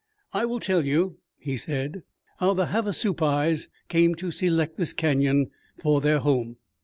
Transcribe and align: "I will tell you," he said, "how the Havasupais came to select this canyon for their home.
"I 0.33 0.45
will 0.45 0.59
tell 0.59 0.83
you," 0.83 1.19
he 1.37 1.57
said, 1.57 2.01
"how 2.39 2.55
the 2.55 2.65
Havasupais 2.73 3.67
came 3.87 4.15
to 4.15 4.31
select 4.31 4.75
this 4.77 4.93
canyon 4.93 5.51
for 5.77 6.01
their 6.01 6.17
home. 6.17 6.57